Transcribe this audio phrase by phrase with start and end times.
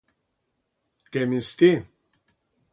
[1.17, 1.71] Què més té.